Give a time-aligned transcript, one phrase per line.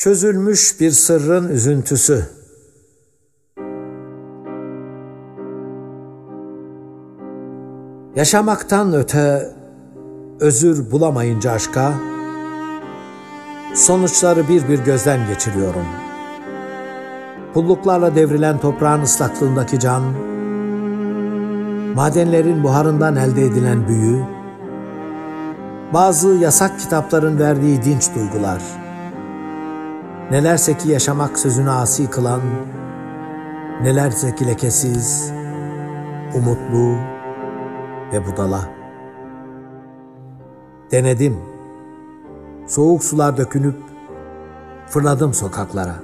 [0.00, 2.24] Çözülmüş bir sırrın üzüntüsü.
[8.16, 9.48] Yaşamaktan öte
[10.40, 11.92] özür bulamayınca aşka,
[13.74, 15.86] sonuçları bir bir gözden geçiriyorum.
[17.54, 20.02] Pulluklarla devrilen toprağın ıslaklığındaki can,
[21.94, 24.22] madenlerin buharından elde edilen büyü,
[25.94, 28.62] bazı yasak kitapların verdiği dinç duygular,
[30.30, 32.40] nelerse ki yaşamak sözünü asi kılan,
[33.82, 35.32] nelerse ki lekesiz,
[36.34, 36.96] umutlu
[38.12, 38.60] ve budala.
[40.90, 41.36] Denedim.
[42.66, 43.76] Soğuk sular dökünüp
[44.86, 45.94] fırladım sokaklara.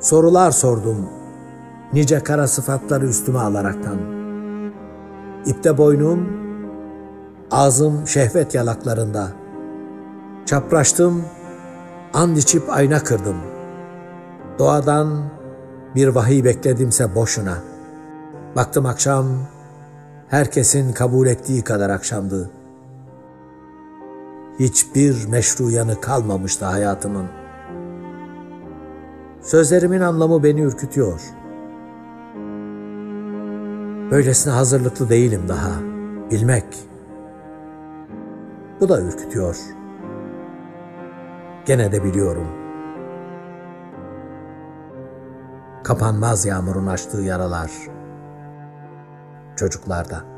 [0.00, 1.08] Sorular sordum.
[1.92, 3.98] Nice kara sıfatları üstüme alaraktan.
[5.46, 6.28] İpte boynum,
[7.50, 9.28] ağzım şehvet yalaklarında.
[10.46, 11.24] Çapraştım,
[12.14, 13.36] and içip ayna kırdım.
[14.58, 15.24] Doğadan
[15.94, 17.58] bir vahiy bekledimse boşuna.
[18.56, 19.26] Baktım akşam,
[20.28, 22.50] herkesin kabul ettiği kadar akşamdı.
[24.58, 27.26] Hiçbir meşru yanı kalmamıştı hayatımın.
[29.42, 31.20] Sözlerimin anlamı beni ürkütüyor.
[34.10, 35.72] Böylesine hazırlıklı değilim daha.
[36.30, 36.64] Bilmek.
[38.80, 39.56] Bu da ürkütüyor.
[41.66, 42.48] Gene de biliyorum.
[45.84, 47.70] Kapanmaz yağmurun açtığı yaralar
[49.56, 50.33] çocuklarda.